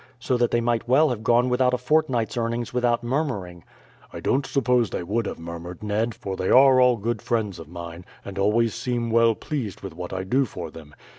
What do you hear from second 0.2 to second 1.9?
that they might well have gone without a